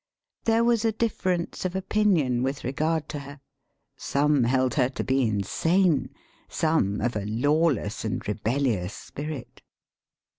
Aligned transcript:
There 0.45 0.63
was 0.63 0.83
a 0.83 0.91
difference 0.91 1.63
of 1.63 1.75
opinion 1.75 2.41
with 2.41 2.63
regard 2.63 3.07
to 3.09 3.19
her. 3.19 3.39
Some 3.97 4.45
held 4.45 4.73
her 4.73 4.89
to 4.89 5.03
be 5.03 5.21
in 5.21 5.43
sane; 5.43 6.09
some, 6.49 6.99
of 7.01 7.15
a 7.15 7.25
lawless 7.27 8.03
and 8.03 8.27
rebellious 8.27 8.95
spirit. 8.95 9.61